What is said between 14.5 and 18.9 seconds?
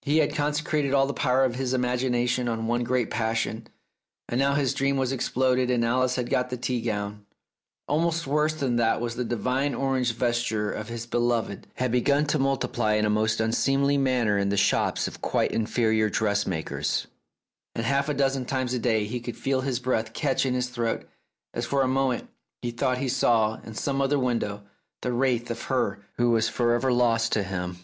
shops of quite inferior dressmakers, and half a dozen times a